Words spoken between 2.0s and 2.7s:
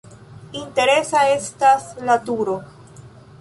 la turo.